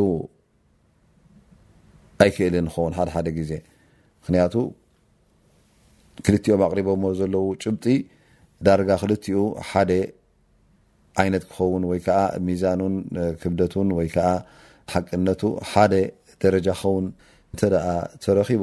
[2.24, 3.50] ኣይክእል ኸውን ሓደ ሓደ ግዜ
[4.20, 4.54] ምክንያቱ
[6.24, 7.84] ክልኦም ኣቅሪቦዎ ዘለው ጭብጢ
[8.66, 9.24] ዳርጋ ክልኡ
[9.70, 9.90] ሓደ
[11.22, 12.00] ዓይነት ክኸውን ወይ
[12.48, 12.94] ሚዛኑን
[13.40, 14.10] ክብደትን ወይ
[14.94, 15.92] ሓቅነቱ ሓደ
[16.44, 17.06] ደረጃ ኸውን
[17.54, 17.62] እተ
[18.26, 18.62] ተረኪቡ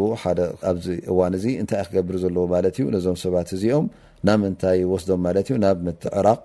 [0.71, 3.87] ኣዚ እዋን እዚ እንታይ ክገብር ዘለዎ ማለት እዩ ነዞም ሰባት እዚኦም
[4.29, 6.41] ና ምንታይ ወስዶም ማለት እዩ ናብ መት ዕራቕ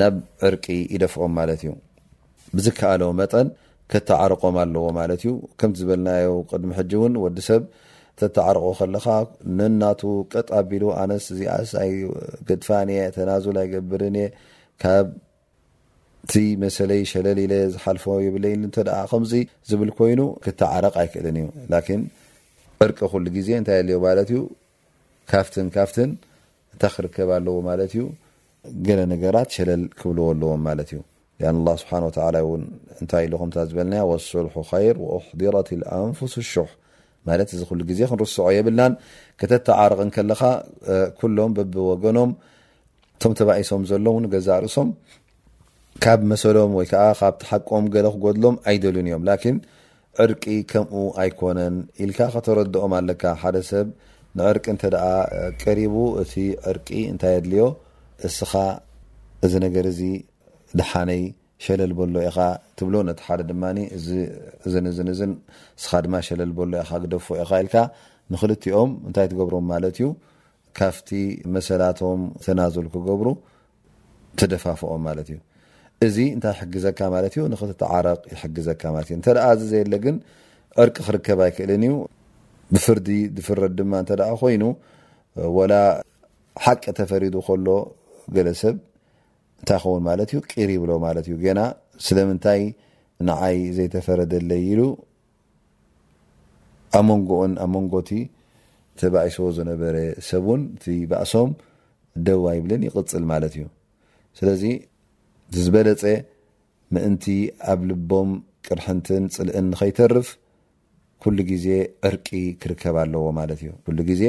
[0.00, 0.14] ናብ
[0.48, 1.70] ዕርቂ ይደፍኦም ማለት እዩ
[2.56, 3.48] ብዝከኣሎ መጠን
[3.92, 5.30] ከተዓረቆም ኣለዎ ማለት ዩ
[5.60, 7.62] ከም ዝበልናዮ ቅድሚ ሕጂ እውን ወዲሰብ
[8.20, 9.06] ተተዓረቆ ከለካ
[9.58, 11.46] ነናቱ ቀጥ ኣቢሉ ኣነስ ዚ
[12.48, 12.68] ገድፋ
[13.16, 14.26] ተናዙል ኣይገብር የ
[14.82, 18.54] ካብቲ መሰለይ ሸለል ለ ዝሓልፎ የብለይ
[19.12, 19.32] ከምዚ
[19.70, 21.74] ዝብል ኮይኑ ክተዓረቕ ኣይክእልንዩዕር
[23.24, 23.82] ሉ ዜ እታይ
[25.32, 28.04] ካፍት ካፍት እንታይ ክርከብ ኣለዎ ማለ ዩ
[28.86, 29.82] ገ ነገራት ሸለል
[31.40, 32.50] ብለዎ
[33.12, 34.54] ታይ ኢ ዝበ ሱልሑ
[35.40, 35.60] ር ሕረ
[36.08, 36.66] ንስ ሹሕ
[37.28, 38.92] ማለ እዚ ሉ ግዜ ክንርስዖ የብልናን
[39.40, 40.42] ከተተዓርቕን ከለካ
[41.36, 42.30] ሎም በቢ ወገኖም
[43.16, 44.88] እቶም ተባሶም ዘሎ ገዛ ርእሶም
[46.04, 49.36] ካብ መሰሎም ወይ ካብቲሓቆም ገ ክጎድሎም ኣይደልን እዮም ላ
[50.24, 51.74] ዕርቂ ከምኡ ኣይኮነን
[52.04, 53.88] ኢልካ ከተረድኦም ኣለካ ሓደሰብ
[54.40, 54.92] ንዕርቂ ተ
[55.64, 56.32] ቀሪቡ እቲ
[56.72, 57.66] ዕርቂ እንታይ ድልዮ
[58.26, 58.52] እስኻ
[59.46, 60.02] እዚ ነገር ዚ
[60.80, 61.22] ድሓነይ
[61.64, 62.38] ሸለልበሎ ኢኻ
[62.76, 62.88] ትብ
[63.28, 63.40] ቲ
[65.96, 66.58] ሓ ሸለልሎ
[67.12, 67.26] ደፈ
[68.34, 70.06] ኢንክኦም እንታይ ትገብሮም ማለ ዩ
[70.78, 71.08] ካብቲ
[71.54, 73.28] መሰላቶም ተናዘል ክገብሩ
[74.40, 75.30] ትደፋፍኦም እዩ
[76.06, 77.00] እዚ እታይ ሕግዘካ
[77.58, 78.68] ክትረቕ ይግዘ
[79.58, 80.04] ዚ ዘየለግ
[80.82, 81.92] ዕርቂ ክርከብ ኣይክእልን ዩ
[82.74, 84.02] ብፍርዲ ዝፍረድ ማ
[84.42, 84.62] ኮይኑ
[85.70, 85.74] ላ
[86.64, 87.66] ሓቂ ተፈሪዱ ከሎ
[88.34, 88.76] ገለሰብ
[89.60, 91.60] እንታይ ኸውን ማለት እዩ ቂር ይብሎ ማለት እዩ ገና
[92.06, 92.62] ስለምንታይ
[93.28, 94.80] ንዓይ ዘይተፈረደለይ ኢሉ
[96.98, 98.10] ኣ መንጎኡን ኣ መንጎቲ
[99.00, 99.96] ተባኢስዎ ዝነበረ
[100.30, 101.50] ሰብእውን እቲ ባእሶም
[102.26, 103.64] ደዋ ይብልን ይቕፅል ማለት እዩ
[104.40, 104.62] ስለዚ
[105.62, 106.02] ዝበለፀ
[106.94, 107.26] ምእንቲ
[107.72, 108.30] ኣብ ልቦም
[108.66, 110.28] ቅርሕንትን ፅልእን ከይተርፍ
[111.24, 111.66] ኩሉ ግዜ
[112.10, 112.28] ዕርቂ
[112.62, 114.22] ክርከብ ኣለዎ ማለት እዩ ግዜ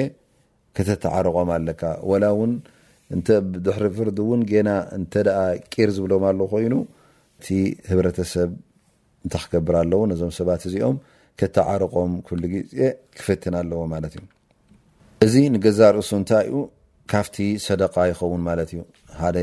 [0.78, 1.84] ክተተዓርቆም ኣለካ
[2.22, 2.52] ላ እውን
[3.16, 5.14] እብድሕሪ ፍር እውን ና እንተ
[5.74, 6.74] ቂር ዝብሎም ኣለ ኮይኑ
[7.40, 7.48] እቲ
[7.90, 8.50] ህብሰብ
[9.26, 10.98] እንተክገብር ኣለው ነዞም ሰባት እዚኦም
[11.40, 12.54] ከተዓርቆም ፍሉግ
[13.18, 14.24] ክፍትን ኣለዎ ማለት እዩ
[15.26, 16.58] እዚ ንገዛ ርእሱ እንታይ ዩ
[17.12, 18.80] ካብቲ ሰደቃ ይኸውን ማለት እዩ
[19.22, 19.38] ሓደ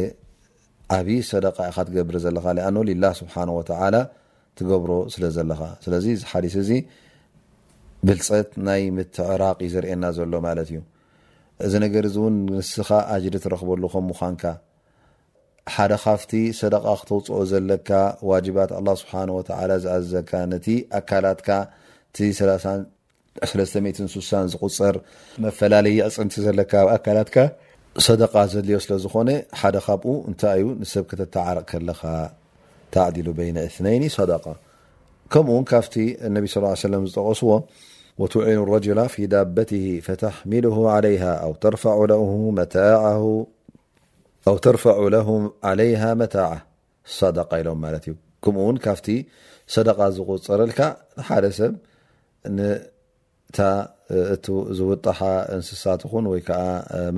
[0.96, 3.94] ዓብዪ ሰደቃ ኢካትገብር ዘለካ ኣን ላ ስብሓ ወላ
[4.58, 6.70] ትገብሮ ስለ ዘለካ ስለዚ ሓዲስ እዚ
[8.08, 10.80] ብልፀት ናይ ምትዕራቅ ዩ ዘርእየና ዘሎ ማለትእዩ
[11.64, 14.42] እዚ ነገር እዚ እውን ንስኻ ኣጅሪ ትረኽበሉ ከም ምኳንካ
[15.74, 17.90] ሓደ ካፍቲ ሰደቃ ክተውፅኦ ዘለካ
[18.30, 19.38] ዋጅባት ኣ ስብሓወ
[19.84, 20.66] ዝኣዝዘካ ነቲ
[20.98, 21.48] ኣካላትካ
[22.16, 24.00] እቲ6
[24.52, 24.96] ዝቁፅር
[25.46, 27.36] መፈላለየ ዕፅንቲ ዘለካ ብ ኣካላትካ
[28.06, 32.00] ሰደቃ ዘድልዮ ስለ ዝኾነ ሓደ ካብኡ እንታይ እዩ ንሰብ ክተተዓረቕ ከለኻ
[32.94, 34.44] ተዕዲሉ በይነ እትነይ ሰደቃ
[35.32, 35.94] ከምኡውን ካብቲ
[36.36, 37.50] ነቢ ስ ሰለም ዝጠቀስዎ
[38.22, 40.76] وتዒኑ الرجላ في ዳبትه فተحሚله
[44.66, 44.78] ተ
[45.62, 46.36] عليه መع
[47.20, 49.06] صደق ኢሎም ማ እዩ ከምኡ ውን ካብቲ
[49.74, 50.78] صدق ዝغፀረልካ
[51.28, 51.72] ሓደ ሰብ
[54.78, 55.18] ዝውጣሓ
[55.56, 56.40] እንስሳት ኹን ወይ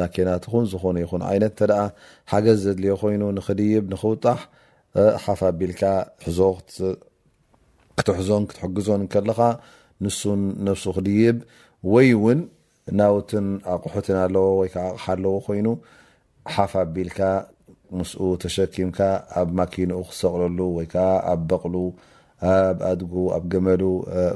[0.01, 1.59] ማكናት ን ዝኾኑ ይኹን ይነት
[2.33, 4.41] ሓገዝ ዘድል ኮይኑ ንክድይብ ንክውጣሕ
[5.25, 5.83] ሓፋ ኣቢልካ
[8.07, 9.39] ትሕዞን ትሕግዞን ከለኻ
[10.05, 10.19] ንሱ
[10.69, 11.37] ነፍሱ ክድይብ
[11.93, 12.41] ወይ እውን
[12.99, 15.69] ናውትን ኣቑሑትን ኣለዎ ወይዓ ኣቕሓ ኣለዎ ኮይኑ
[16.55, 17.21] ሓፍ ኣቢልካ
[17.99, 19.01] ምስኡ ተሸኪምካ
[19.41, 21.75] ኣብ ማኪኑኡ ክሰቕለሉ ወይከዓ ኣብ በቕሉ
[22.53, 23.83] ኣብ ኣድጉ ኣብ ገመሉ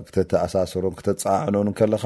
[0.08, 2.04] ክተተኣሳሰሮን ክተፃዕኖን ከለኻ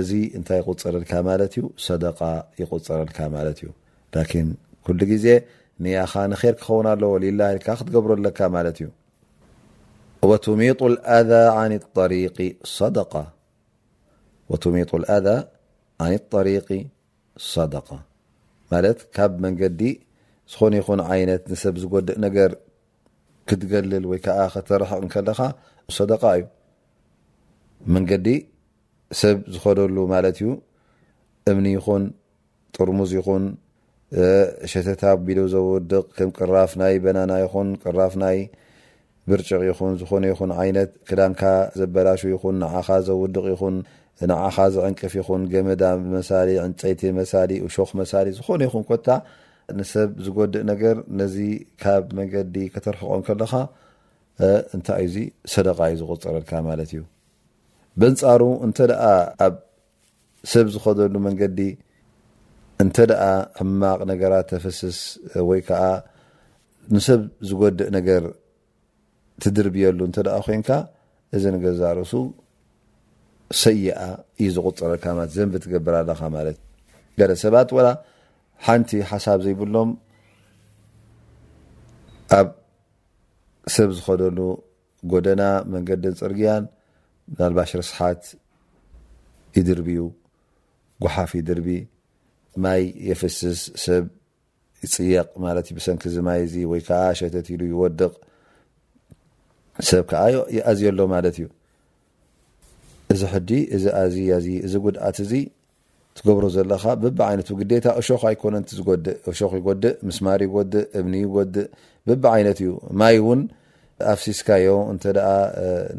[0.00, 2.20] እዚ እንታይ ይቁፅረልካ ማለት እዩ ሰደቃ
[2.62, 3.68] ይቁፅረልካ ማት እዩ
[4.96, 5.26] ሉ ግዜ
[5.84, 8.88] ንያኻ ንር ክኸውን ኣለዎ ላ ልካ ክትገብረለካ ማለት እዩ
[10.44, 11.30] طሚط الኣذ
[16.00, 16.70] عን لطሪق
[17.54, 17.88] صደق
[18.72, 19.80] ማለት ካብ መንገዲ
[20.52, 22.50] ዝኾነ ይኹን ዓይነት ንሰብ ዝጎድእ ነገር
[23.48, 25.40] ክትገልል ወይ ከዓ ከተረሐቕ ከለኻ
[25.96, 26.42] صደቃ እዩ
[27.94, 28.26] መንገዲ
[29.20, 30.48] ሰብ ዝኸደሉ ማለት እዩ
[31.50, 32.02] እምኒ ይኹን
[32.74, 33.44] ጥርሙዝ ይኹን
[34.72, 38.38] ሸተታ ቢ ዘውድቕ ከም ቅራፍ ናይ በናና ይኹን ቅራፍ ናይ
[39.30, 41.42] ብርጭቕ ይኹን ዝኾነ ይኹን ዓይነት ክዳንካ
[41.80, 43.76] ዘበላሹ ይኹን ንዓኻ ዘውድቕ ይኹን
[44.32, 45.82] ንዓኻ ዝዕንቅፍ ይኹን ገመዳ
[46.16, 49.08] መሳሊ ዕንፀይቲ መሳሊ እሾክ መሳሊ ዝኾነ ይኹን ኮታ
[49.78, 51.36] ንሰብ ዝጎድእ ነገር ነዚ
[51.82, 53.52] ካብ መንገዲ ከተርሕቆም ከለካ
[54.76, 55.16] እንታይ ዩ ዙ
[55.54, 57.02] ሰደቃዩ ዝቁፅረልካ ማለት እዩ
[58.00, 58.78] በንፃሩ እንተ
[59.46, 59.54] ኣብ
[60.52, 61.58] ሰብ ዝኸዘሉ መንገዲ
[62.84, 62.96] እንተ
[63.58, 64.98] ሕማቅ ነገራት ተፈስስ
[65.48, 65.84] ወይ ከዓ
[66.94, 68.22] ንሰብ ዝጎድእ ነገር
[69.42, 70.68] ትድርብየሉ እንተ ደኣ ኮንካ
[71.36, 72.12] እዚ ንገዝርሱ
[73.62, 73.96] ሰይኣ
[74.42, 76.58] እዩ ዝቁፅር ኣካማት ዘንቢ ትገብር ኣለካ ማለት
[77.18, 77.88] ገረ ሰባት ወላ
[78.66, 79.90] ሓንቲ ሓሳብ ዘይብሎም
[82.38, 82.48] ኣብ
[83.74, 84.38] ሰብ ዝኸደሉ
[85.12, 85.42] ጎደና
[85.74, 86.64] መንገድን ፅርግያን
[87.38, 88.22] ናልባሽ ርስሓት
[89.58, 90.00] ይድርብዩ
[91.04, 91.68] ጓሓፍ ይድርቢ
[92.64, 94.04] ማይ የፍስስ ሰብ
[94.84, 98.12] ይፅየቕ ማለት እዩ ብሰንኪ ዚ ማይ እዚ ወይ ከዓ ኣሸተት ኢሉ ይወድቕ
[99.88, 100.24] ሰብ ከዓ
[100.56, 101.46] ይኣዝዩ ኣሎ ማለት እዩ
[103.12, 105.32] እዚ ሕዲ እዚዝ እዚ ጉድኣት እዚ
[106.18, 111.66] ትገብሮ ዘለካ ብብ ዓይነት ግታ እሾክ ኣይኮነቲ ዝጎድእ እሾክ ይጎድእ ምስማሪ ይድእ እምኒ ይጎድእ
[112.08, 113.40] ብቢ ዓይነት እዩ ማይ እውን
[114.12, 115.04] ኣብ ሲስካዮ እተ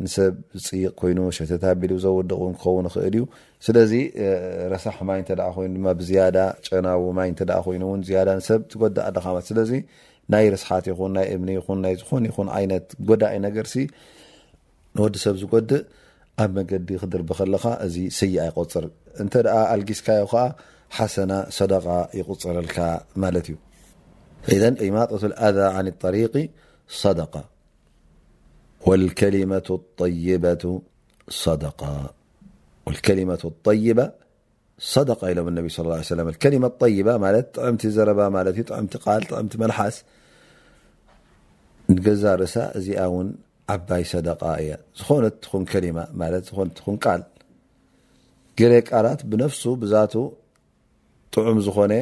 [0.04, 3.26] ንሰብ ዝፅይቕ ኮይኑ ሸተታ ኣቢሉ ዘውድቕ ንክኸውን ክእል እዩ
[3.66, 3.92] ስለዚ
[4.74, 7.30] ረሳሕ ማይ እ ኮይኑማ ብዝያዳ ጨናዊ ማይ
[7.66, 7.78] ኮይ
[8.16, 9.72] ያ ሰብ ትጎድእ ኣለካ ስለዚ
[10.34, 10.86] ናይ ርስሓት
[11.16, 11.44] ናይ እም
[11.84, 12.12] ና ዝኾ
[13.10, 13.76] ጎዳእ ነገርሲ
[14.98, 15.84] ንወዲ ሰብ ዝጎዲእ
[16.44, 18.86] ኣብ መንዲ ክድር ከለኻ እዚ ስይ ይغፅር
[19.74, 20.26] ኣልጊስካዮ
[20.96, 21.16] ሓሰ
[21.58, 21.86] صደق
[22.20, 22.78] ይقፅረልካ
[23.22, 23.58] ማ እዩ
[25.12, 26.36] طة ذ عن لطرق
[31.42, 31.46] ص
[33.72, 34.02] ة
[34.84, 34.96] ص
[35.38, 35.82] ሎም صى
[36.20, 37.08] اه ع طይባ
[37.56, 39.96] طምቲ ዘባ ም ም መلሓስ
[42.06, 43.22] ገዛ ርእሳ እዚኣ ው
[43.76, 45.26] ዓባይ صدق እየ ዝኾነ
[46.20, 46.68] ማ ዝነ
[47.04, 47.22] ቃል
[48.72, 50.14] ر ቃላት ብነፍس ብዛቱ
[51.34, 51.94] طዑም ዝኮነ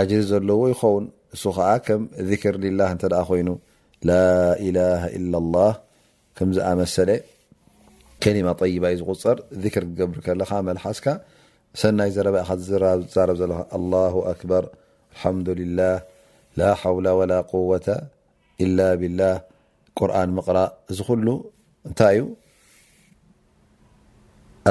[0.00, 1.44] ዓجሪ ዘለዎ ይኸውን እሱ
[1.86, 3.48] ከ ም ذكር ላه እ ኮይኑ
[4.08, 4.12] ላ
[4.66, 5.72] إله إل لله
[6.48, 7.10] ም ዝኣመሰለ
[8.24, 11.06] ከሊማ طይባ ዩ ዝغፀር ذكር ክገብር ከለካ መلሓስካ
[11.80, 14.64] ሰናይ ዘረባ ዛብ ዘለካ لله ኣكبር
[15.20, 15.78] حላه
[16.58, 17.88] ላ حውل ول قوة
[18.64, 19.20] إل ብل
[19.98, 21.28] ቁርን ምቕራእ እዚ ሉ
[21.88, 22.22] እንታይ ዩ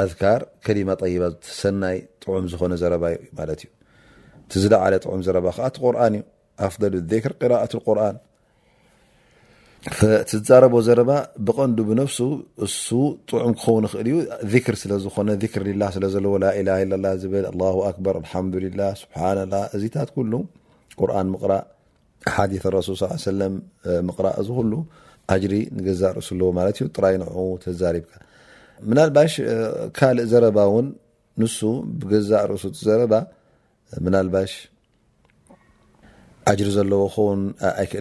[0.02, 1.22] ኣذር ከሊማ طይባ
[1.60, 3.04] ሰናይ ጥዑም ዝኾነ ዘረባ
[3.36, 3.70] ማ እዩ
[4.62, 6.22] ዝለዓለ ጥዑም ዘረባ ከ ቲ ቁርን እዩ
[6.66, 6.82] ኣፍض
[7.12, 7.98] ذር رءة ር
[9.88, 10.24] ر
[10.86, 10.90] ዘ
[11.44, 11.58] ብቀ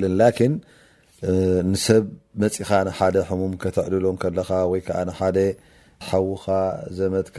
[0.04, 0.36] ل
[1.72, 2.04] ንሰብ
[2.42, 5.38] መፅኻ ንሓደ ሕሙም ከተዕድሎን ከለካ ወይከዓ ንሓደ
[6.08, 6.46] ሓውኻ
[6.98, 7.38] ዘመትካ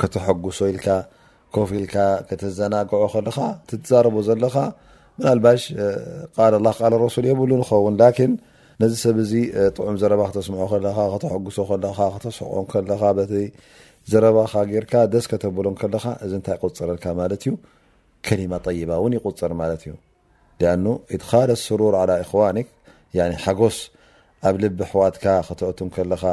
[0.00, 0.88] ከተሐጉሶ ኢልካ
[1.54, 1.96] ኮፍ ኢልካ
[2.28, 4.56] ከተዘናግዖ ከለካ ትዛረቦ ዘለካ
[5.18, 5.62] ምና ልባሽ
[6.36, 8.32] ቃል ላ ቃል ረሱል የብሉ ንኸውን ላን
[8.80, 9.32] ነዚ ሰብ እዚ
[9.76, 11.58] ጥዑም ዘረባ ክተስምዖ ከካ ከተሐጉሶ
[12.24, 13.02] ተስሕቆ ከካ
[14.12, 17.54] ዘረባካ ጌርካ ደስ ከተብሎም ከለካ እዚ እንታይ ቁፅረልካ ማለት እዩ
[18.26, 19.94] ከሊማ ጠይባ እውን ይቁፅር ማለት እዩ
[20.60, 20.64] ل
[21.08, 22.14] ትደ سرر على
[23.60, 23.78] ጎስ
[24.48, 26.24] ኣብ ል ሕዋት ክትع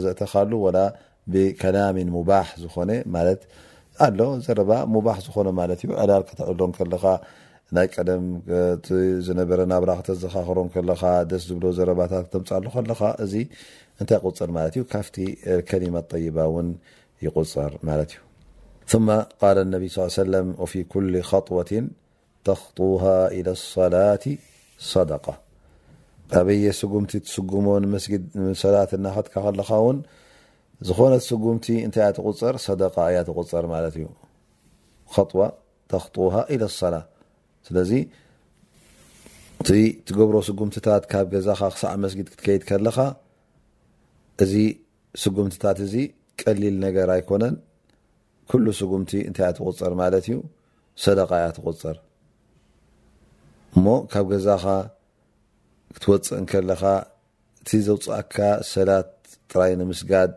[0.05, 0.53] ዘእተካሉ
[1.32, 1.76] ብكላ
[2.28, 2.66] ባح ዝ
[4.07, 4.09] ኣ
[4.47, 6.61] ዘረባ ሙባ ዝኾነ ማ ዩ ዕዳል ክተዕሎ
[7.03, 7.16] ካ
[7.76, 8.24] ናይ ቀደም
[9.26, 10.59] ዝበረ ናብ ራክ ዘኻኽሮ
[11.30, 12.12] ደ ዝብ ዘባታ
[12.66, 13.03] ምፃሉ ካ
[14.11, 15.01] ታይ ፅር ማ ዩ ካ
[15.95, 16.38] ማ طይባ
[17.26, 18.03] ይቁፅር ማ ዩ
[20.99, 21.78] ተ
[24.90, 25.26] ى ላة
[26.38, 27.12] ኣበየ ጉምቲ
[27.49, 27.53] ጉ
[28.74, 28.84] ላ
[29.32, 29.86] ካ ካው
[30.89, 34.07] ዝኾነት ስጉምቲ እንታይ እያ ትቁፀር ሰደቃ እያ ትቁፀር ማለት እዩ
[35.14, 35.41] ከጥዋ
[35.91, 36.95] ተኽጥውሃ ኢለ ሰላ
[37.66, 37.93] ስለዚ
[39.62, 39.70] እቲ
[40.09, 42.99] ትገብሮ ስጉምትታት ካብ ገዛኻ ክሳዕ መስጊድ ክትከይድ ከለኻ
[44.45, 44.55] እዚ
[45.22, 45.95] ስጉምትታት እዚ
[46.41, 47.57] ቀሊል ነገር ኣይኮነን
[48.51, 50.37] ኩሉ ስጉምቲ እንታይ እኣትቁፀር ማለት እዩ
[51.05, 51.99] ሰደቃ እያትቁፅር
[53.76, 54.64] እሞ ካብ ገዛኻ
[55.97, 56.83] ክትወፅእ ንከለኻ
[57.61, 58.37] እቲ ዘውፅኣካ
[58.72, 59.11] ሰላት
[59.53, 60.33] ጥራይ ንምስጋድ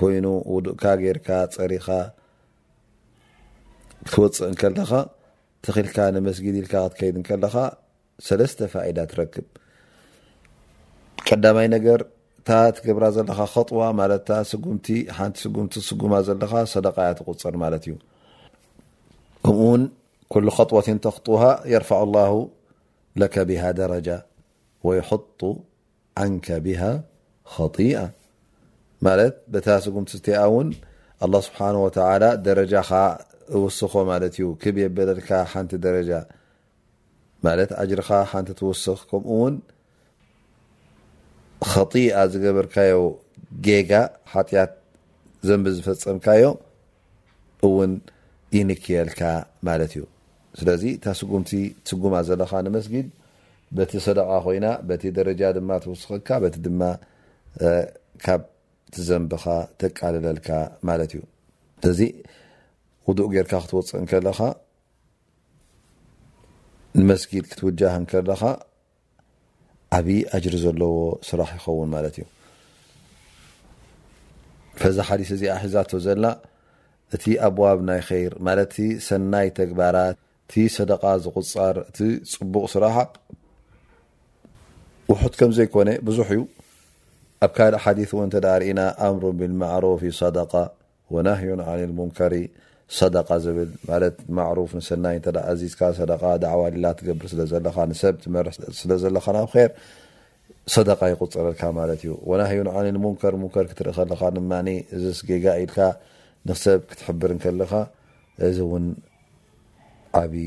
[0.00, 1.86] ኮይኑ ውድእካ ጌርካ ፀሪኻ
[4.08, 4.90] ክትወፅእ እንከለኻ
[5.66, 7.54] ትክልካ ንመስጊድ ኢልካ ክትከይድ እከለኻ
[8.26, 9.46] ሰለተ ፋኢዳ ትረክብ
[11.28, 12.00] ቀዳማይ ነገር
[12.46, 13.40] ታ ትገብራ ዘለካ
[13.70, 14.28] ጥዋ ማለት
[14.64, 14.86] ጉምቲ
[15.16, 17.94] ሓንቲ ጉምቲ ስጉማ ዘለካ ሰደቃያ ትቁፅር ማለት እዩ
[19.46, 19.82] ከምኡ ውን
[20.32, 21.42] كل خጥዋት ተኽጡሃ
[21.72, 22.32] የር لላه
[23.20, 24.08] ለك ብሃ ደረጃ
[24.86, 25.40] ወይحط
[26.22, 26.80] ዓንከ ብሃ
[27.54, 27.98] خጢኣ
[29.04, 30.68] ማለት በታ ስጉምቲ ዝተኣ እውን
[31.24, 32.90] ኣ ስብሓን ወተላ ደረጃካ
[33.58, 36.10] እውስኾ ማለት እዩ ክብ የበለልካ ሓንቲ ደረጃ
[37.44, 39.54] ማት ኣጅርካ ሓንቲ ትውስኽ ከምኡ እውን
[41.72, 43.02] ከጢኣ ዝገበርካዮ
[43.66, 43.92] ጌጋ
[44.32, 44.72] ሓጢያት
[45.48, 46.44] ዘንቢ ዝፈፀምካዮ
[47.66, 47.92] እውን
[48.56, 49.20] ይንክየልካ
[49.68, 50.02] ማለት እዩ
[50.58, 51.50] ስለዚ እታ ስጉምቲ
[51.88, 53.06] ስጉማ ዘለካ ንመስጊድ
[53.76, 56.82] በቲ ሰደቃ ኮይና በቲ ደረጃ ድማ ትወስኽካ ቲ ድማ
[57.62, 58.42] ብ
[58.94, 59.44] ትዘንብኻ
[59.80, 60.48] ተቃልለልካ
[60.88, 61.22] ማለት እዩ
[61.90, 62.00] እዚ
[63.08, 64.38] ውዱእ ጌርካ ክትወፅእ ንከለኻ
[67.00, 68.42] ንመስጊድ ክትውጃህ ንከለኻ
[69.96, 70.94] ዓብዪ ኣጅሪ ዘለዎ
[71.28, 72.24] ስራሕ ይኸውን ማለት እዩ
[74.80, 76.24] ፈዚ ሓዲስ እዚ ኣ ሒዛቶ ዘላ
[77.16, 78.76] እቲ ኣብዋብ ናይ ከይር ማለትቲ
[79.06, 80.16] ሰናይ ተግባራት
[80.46, 81.98] እቲ ሰደቃ ዝቁፃር እቲ
[82.32, 82.96] ፅቡቅ ስራሓ
[85.10, 86.40] ውሑት ከም ዘይኮነ ብዙሕ እዩ
[87.44, 88.10] ኣብ ካእ ሓث
[88.72, 89.10] እና ኣ
[89.40, 90.38] ብማرፍ صደ
[91.14, 92.34] ወናዩ ع ንሪ
[92.98, 93.00] ص
[93.44, 93.56] ዝብ
[94.56, 95.18] رፍ ሰይ
[95.98, 96.02] ዝ
[97.66, 98.12] ላ ር ስ
[100.74, 100.94] ሰ ር ስ
[101.60, 102.62] ኻ ብ ይፅረዩ
[104.50, 104.60] ና
[104.94, 105.70] እ ኻ ጋ ኢል
[106.48, 107.72] ንሰብ ክትሕብርለኻ
[108.46, 108.58] እዚ
[110.20, 110.46] ዓብ ዩ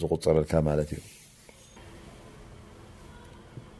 [0.00, 0.92] ዝغፅረካ እዩ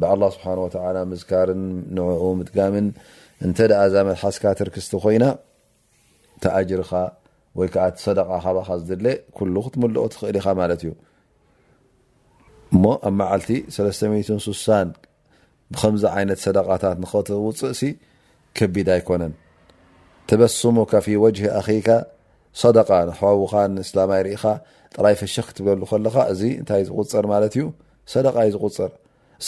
[0.00, 0.44] له ስሓ
[1.10, 1.50] ምዝር
[1.96, 2.86] ንعኡ ምጋምን
[3.46, 3.50] እ
[3.94, 5.24] ዛመት ሓስካ ትርክስቲ ኮይና
[6.42, 6.92] ተኣጅርኻ
[7.58, 7.68] ወይ
[8.04, 8.14] ሰ
[8.66, 9.02] ካ ዝድ
[9.36, 10.46] ክትምኦ ትኽእ ኢኻ
[10.84, 10.94] ዩእ
[13.06, 13.30] ኣብ መ
[14.46, 14.98] 6
[15.84, 17.82] ብምዚ ይነة ሰدታት ከውፅእ ሲ
[18.56, 19.22] ከቢድ ኣይኮነ
[20.28, 21.30] ተበስሙካ ፊ ወ
[21.60, 21.88] ኣካ
[23.20, 24.44] ዋውኻ እላይ እኻ
[24.94, 26.42] ጥራይ ፈሽክ ክትብሉ ለኻ እ
[26.76, 27.62] እይ ዝغፅር እዩ
[28.54, 28.90] ዝغፅር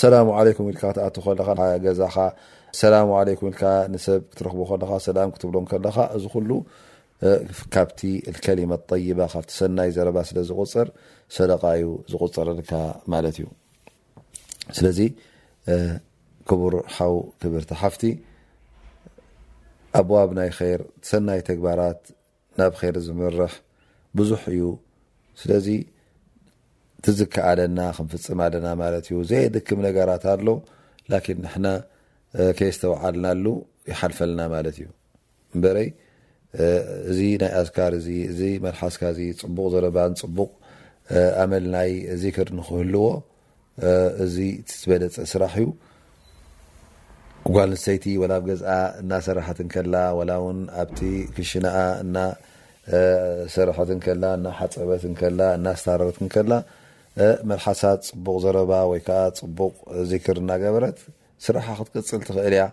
[0.01, 2.03] ሰላ ም ል ክኣ ዛ
[3.09, 3.51] ም
[3.95, 4.84] ንሰብ ክትረክቡ ካ ላ
[5.34, 6.51] ክትብሎም ለካ እዚ ሉ
[7.72, 8.01] ካብቲ
[8.45, 10.89] ከሊመት طይባ ካብ ሰናይ ዘረባ ስለ ዝغፅር
[11.34, 12.72] ሰደቃዩ ዝغፅረልካ
[13.12, 13.47] ማለት እዩ
[14.76, 14.99] ስለዚ
[16.49, 18.03] ክቡር ሓው ክብርቲ ሓፍቲ
[20.01, 20.80] ኣዋብ ናይ ይር
[21.11, 22.01] ሰናይ ተግባራት
[22.59, 23.53] ናብ ይር ዝምርሕ
[24.18, 24.64] ብዙሕ እዩ
[27.07, 30.47] ቲ ዝከኣለና ክንፍፅም ኣለና ማለት እዩ ዘ ድክም ነገራት ኣሎ
[31.11, 31.67] ላን ንሕና
[32.59, 33.45] ከየ ዝተወዓልናሉ
[33.91, 34.87] ይሓልፈልና ማለት እዩ
[35.63, 35.89] በረይ
[37.11, 40.51] እዚ ናይ ኣስካር እ እዚ መልሓስካ ዚ ፅቡቅ ዘረባን ፅቡቅ
[41.43, 41.91] ኣመል ናይ
[42.23, 43.05] ዚክር ንክህልዎ
[44.25, 44.37] እዚ
[44.81, 45.67] ዝበለፀ ስራሕ እዩ
[47.57, 48.71] ጓል ንሰይቲ ወላ ብ ገዝኣ
[49.03, 49.95] እና ሰራሕትንከላ
[50.31, 51.01] ላ ውን ኣብቲ
[51.37, 51.77] ክሽናኣ
[52.07, 52.17] እና
[53.55, 56.53] ሰርሐትንከላ እና ሓፀበትከላ እና ስታርረት ንከላ
[57.51, 59.75] መልሓሳት ፅቡቅ ዘረባ ወይከዓ ፅቡቅ
[60.11, 60.99] ዚክር እና ገበረት
[61.45, 62.64] ስራሕ ክትቅፅል ትክእል እያ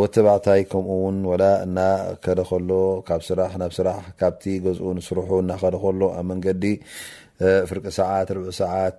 [0.00, 2.70] ወተባታይ ከምኡ ውን ላ እናከደ ከሎ
[3.08, 6.64] ካብ ስራናብ ስራሕ ካብቲ ገዝኡ ንስርሑ እናከደ ከሎ ኣብ መንገዲ
[7.68, 8.98] ፍርቂ ሰዓት ርሰዓት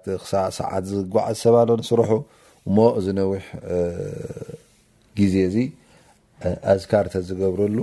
[0.59, 2.11] ሰዓት ዝጓዓ ዝሰባሎ ንስርሑ
[2.69, 3.43] እሞ ዝነዊሕ
[5.19, 5.57] ግዜ እዚ
[6.73, 7.77] ኣዝካርተ ዝገብረሉ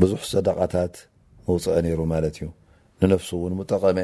[0.00, 0.96] ብዙሕ ሰደቓታት
[1.48, 2.48] መውፅአ ነይሩ ማለት እዩ
[3.02, 3.98] ንነፍሱ እውን ጠቐመ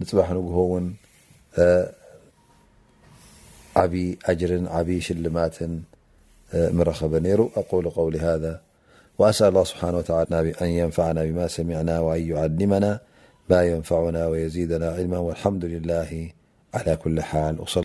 [0.00, 0.96] نبح نجهون
[3.76, 5.62] عبي أجر عبي شلمات
[6.54, 8.60] من رخب نير أقول قول هذا
[9.18, 13.00] وأسأل الله سبحانه وتعالى بأن ينفعنا بما سمعنا وأن يعلمنا
[13.50, 16.28] ما ينفعنا ويزيدنا علما والحمد لله
[16.74, 17.68] على كل حال